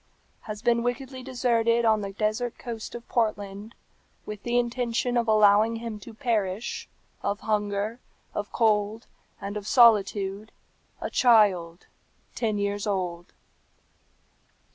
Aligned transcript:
"Has 0.49 0.63
been 0.63 0.81
wickedly 0.81 1.21
deserted 1.21 1.85
on 1.85 2.01
the 2.01 2.11
desert 2.11 2.57
coast 2.57 2.95
of 2.95 3.07
Portland, 3.07 3.75
with 4.25 4.41
the 4.41 4.57
intention 4.57 5.15
of 5.15 5.27
allowing 5.27 5.75
him 5.75 5.99
to 5.99 6.11
perish 6.15 6.89
of 7.21 7.41
hunger, 7.41 7.99
of 8.33 8.51
cold, 8.51 9.05
and 9.39 9.55
of 9.55 9.67
solitude, 9.67 10.51
a 11.01 11.11
child 11.11 11.85
ten 12.33 12.57
years 12.57 12.87
old. 12.87 13.31